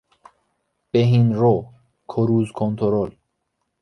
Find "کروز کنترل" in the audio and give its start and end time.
2.07-3.09